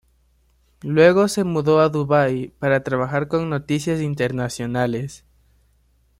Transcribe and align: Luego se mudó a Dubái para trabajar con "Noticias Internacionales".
Luego 0.81 1.27
se 1.27 1.43
mudó 1.43 1.79
a 1.79 1.89
Dubái 1.89 2.47
para 2.57 2.81
trabajar 2.83 3.27
con 3.27 3.51
"Noticias 3.51 4.01
Internacionales". 4.01 5.25